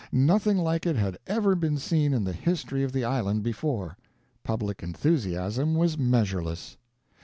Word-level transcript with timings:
Nothing 0.11 0.57
like 0.57 0.87
it 0.87 0.95
had 0.95 1.19
ever 1.27 1.53
been 1.53 1.77
seen 1.77 2.11
in 2.11 2.23
the 2.23 2.33
history 2.33 2.83
of 2.83 2.91
the 2.91 3.05
island 3.05 3.43
before. 3.43 3.97
Public 4.43 4.81
enthusiasm 4.81 5.75
was 5.75 5.95
measureless. 5.95 6.75